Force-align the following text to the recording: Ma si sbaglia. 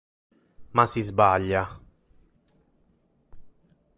Ma 0.75 0.85
si 0.91 1.01
sbaglia. 1.09 1.63